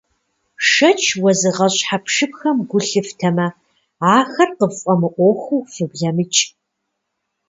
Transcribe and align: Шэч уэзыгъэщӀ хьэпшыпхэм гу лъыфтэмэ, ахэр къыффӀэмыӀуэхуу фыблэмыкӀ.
Шэч 0.69 1.01
уэзыгъэщӀ 1.21 1.81
хьэпшыпхэм 1.87 2.57
гу 2.69 2.79
лъыфтэмэ, 2.87 3.47
ахэр 4.17 4.49
къыффӀэмыӀуэхуу 4.57 5.67
фыблэмыкӀ. 5.73 6.41